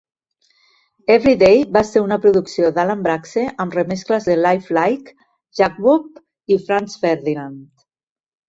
[1.15, 5.15] "Everyday" va ser una producció d'Alan Braxe amb remescles de LifeLike,
[5.61, 6.09] Jakwob,
[6.57, 7.63] i Franz Ferdinand.